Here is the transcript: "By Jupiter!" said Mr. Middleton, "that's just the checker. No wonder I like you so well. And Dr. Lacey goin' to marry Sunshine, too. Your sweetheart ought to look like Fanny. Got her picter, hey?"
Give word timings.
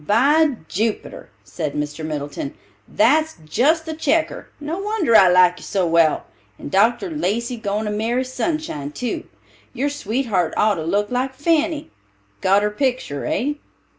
"By 0.07 0.55
Jupiter!" 0.67 1.29
said 1.43 1.75
Mr. 1.75 2.03
Middleton, 2.03 2.55
"that's 2.87 3.35
just 3.45 3.85
the 3.85 3.93
checker. 3.93 4.47
No 4.59 4.79
wonder 4.79 5.15
I 5.15 5.27
like 5.27 5.59
you 5.59 5.63
so 5.63 5.85
well. 5.85 6.25
And 6.57 6.71
Dr. 6.71 7.11
Lacey 7.11 7.55
goin' 7.55 7.85
to 7.85 7.91
marry 7.91 8.23
Sunshine, 8.23 8.93
too. 8.93 9.25
Your 9.75 9.89
sweetheart 9.91 10.55
ought 10.57 10.73
to 10.77 10.83
look 10.85 11.11
like 11.11 11.35
Fanny. 11.35 11.91
Got 12.41 12.63
her 12.63 12.71
picter, 12.71 13.27
hey?" 13.27 13.59